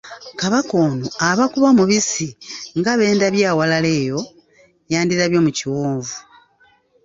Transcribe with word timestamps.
Kabaka 0.39 0.71
ono 0.85 1.05
aba 1.29 1.45
kuba 1.51 1.69
mubisi 1.77 2.27
nga 2.77 2.91
be 2.97 3.05
ndabyeko 3.15 3.51
awalala 3.53 3.89
eyo, 3.99 4.19
yandirabye 4.91 5.39
mu 5.45 5.51
kiwonvu. 5.57 6.15